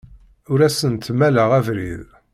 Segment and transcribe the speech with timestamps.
[0.51, 2.01] Ur asent-mmaleɣ abrid.